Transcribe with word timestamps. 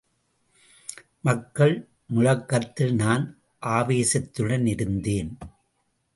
மக்கள் 1.21 1.75
முழக்கத்தில் 2.07 2.95
நான் 2.95 3.37
ஆவேசத்துடனிருந்தேன். 3.61 5.31